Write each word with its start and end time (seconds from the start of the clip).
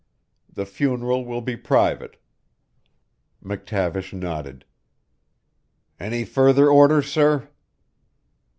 The 0.51 0.65
funeral 0.65 1.25
will 1.25 1.41
be 1.41 1.55
private." 1.55 2.19
McTavish 3.43 4.13
nodded. 4.13 4.65
"Any 5.99 6.25
further 6.25 6.69
orders, 6.71 7.05
sir?" 7.05 7.47